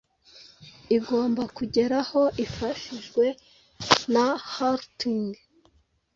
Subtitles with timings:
[0.97, 3.25] Igomba kugerahoifashijwe
[4.13, 5.29] na Hrunting